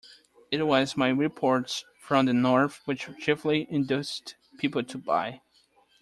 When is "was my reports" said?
0.65-1.85